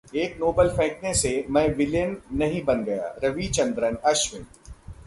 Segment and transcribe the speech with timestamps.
[0.15, 4.45] एक नोबाल फेंकने से मैं ‘विलेन’ नहीं बन गया: रविचंद्रन अश्विन